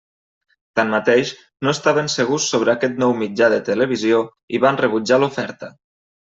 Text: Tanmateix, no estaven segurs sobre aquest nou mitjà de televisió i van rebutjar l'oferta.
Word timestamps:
Tanmateix, 0.79 1.33
no 1.67 1.73
estaven 1.73 2.09
segurs 2.15 2.49
sobre 2.55 2.75
aquest 2.75 2.99
nou 3.05 3.15
mitjà 3.21 3.53
de 3.57 3.63
televisió 3.71 4.25
i 4.59 4.65
van 4.67 4.83
rebutjar 4.85 5.25
l'oferta. 5.25 5.75